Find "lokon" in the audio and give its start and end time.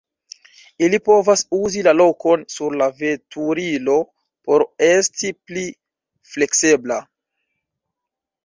1.97-2.45